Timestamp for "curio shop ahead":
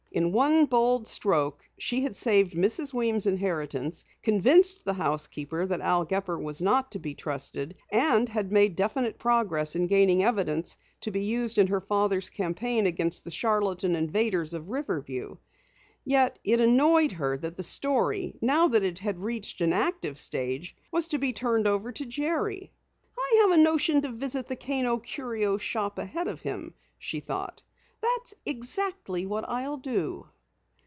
24.97-26.27